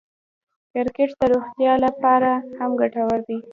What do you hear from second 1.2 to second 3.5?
روغتیا له پاره هم ګټور دئ.